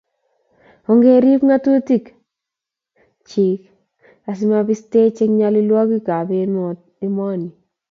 Ogerib 0.91 1.41
ngatutik 1.47 2.05
chik 3.29 3.59
asimapistech 4.31 5.17
eng 5.23 5.33
nyalilwokik 5.39 6.05
ab 6.19 6.29
emoni 7.05 7.49